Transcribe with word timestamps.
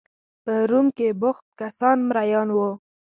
په 0.43 0.53
روم 0.69 0.87
کې 0.97 1.07
بوخت 1.21 1.45
کسان 1.61 1.97
مریان 2.09 2.47
وو. 2.57 2.69